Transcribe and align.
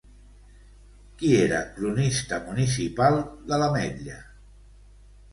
Qui 1.17 1.27
era 1.41 1.59
cronista 1.75 2.39
municipal 2.45 3.19
de 3.51 3.59
l'Ametlla? 3.65 4.17